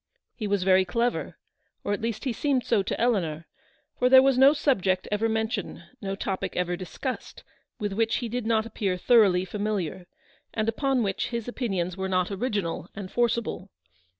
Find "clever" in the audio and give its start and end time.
0.83-1.37